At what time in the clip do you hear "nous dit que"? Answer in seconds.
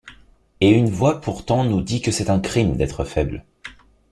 1.63-2.09